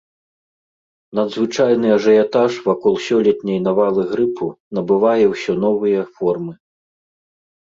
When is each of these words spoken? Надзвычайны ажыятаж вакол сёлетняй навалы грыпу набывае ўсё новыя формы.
Надзвычайны 1.19 1.87
ажыятаж 1.97 2.51
вакол 2.67 2.95
сёлетняй 3.09 3.59
навалы 3.67 4.03
грыпу 4.15 4.45
набывае 4.79 5.21
ўсё 5.35 5.51
новыя 5.67 6.01
формы. 6.19 6.53